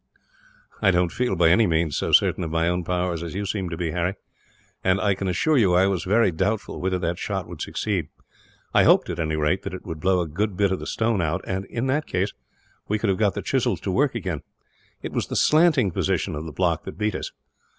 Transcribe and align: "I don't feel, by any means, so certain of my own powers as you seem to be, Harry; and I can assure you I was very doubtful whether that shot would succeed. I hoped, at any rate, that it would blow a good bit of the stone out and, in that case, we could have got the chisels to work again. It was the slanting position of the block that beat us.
"I 0.81 0.89
don't 0.89 1.11
feel, 1.11 1.35
by 1.35 1.49
any 1.51 1.67
means, 1.67 1.95
so 1.95 2.11
certain 2.11 2.43
of 2.43 2.49
my 2.49 2.67
own 2.67 2.83
powers 2.83 3.21
as 3.21 3.35
you 3.35 3.45
seem 3.45 3.69
to 3.69 3.77
be, 3.77 3.91
Harry; 3.91 4.15
and 4.83 4.99
I 4.99 5.13
can 5.13 5.27
assure 5.27 5.59
you 5.59 5.75
I 5.75 5.85
was 5.85 6.05
very 6.05 6.31
doubtful 6.31 6.81
whether 6.81 6.97
that 6.97 7.19
shot 7.19 7.47
would 7.47 7.61
succeed. 7.61 8.07
I 8.73 8.81
hoped, 8.83 9.11
at 9.11 9.19
any 9.19 9.35
rate, 9.35 9.61
that 9.61 9.75
it 9.75 9.85
would 9.85 9.99
blow 9.99 10.19
a 10.19 10.27
good 10.27 10.57
bit 10.57 10.71
of 10.71 10.79
the 10.79 10.87
stone 10.87 11.21
out 11.21 11.43
and, 11.45 11.65
in 11.65 11.85
that 11.85 12.07
case, 12.07 12.33
we 12.87 12.97
could 12.97 13.09
have 13.11 13.19
got 13.19 13.35
the 13.35 13.43
chisels 13.43 13.79
to 13.81 13.91
work 13.91 14.15
again. 14.15 14.41
It 15.03 15.13
was 15.13 15.27
the 15.27 15.35
slanting 15.35 15.91
position 15.91 16.33
of 16.33 16.45
the 16.47 16.51
block 16.51 16.83
that 16.85 16.97
beat 16.97 17.13
us. 17.13 17.31